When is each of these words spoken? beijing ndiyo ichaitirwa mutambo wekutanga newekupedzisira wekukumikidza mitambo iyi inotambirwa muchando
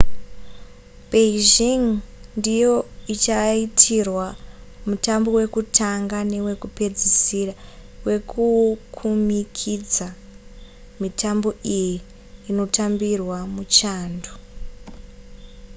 beijing 1.09 1.87
ndiyo 2.39 2.73
ichaitirwa 3.13 4.27
mutambo 4.89 5.29
wekutanga 5.39 6.17
newekupedzisira 6.31 7.53
wekukumikidza 8.07 10.07
mitambo 11.01 11.49
iyi 11.77 11.97
inotambirwa 12.49 13.37
muchando 13.55 14.31